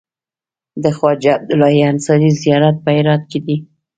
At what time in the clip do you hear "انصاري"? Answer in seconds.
1.91-2.29